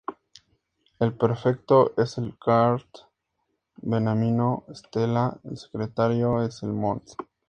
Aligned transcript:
El 0.97 1.13
prefecto 1.15 1.93
es 1.95 2.17
el 2.17 2.35
Card 2.39 2.81
Beniamino 3.83 4.63
Stella, 4.73 5.39
el 5.43 5.55
secretario 5.57 6.41
es 6.41 6.63
el 6.63 6.73
Mons. 6.73 7.15